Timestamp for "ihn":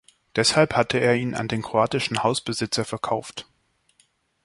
1.15-1.35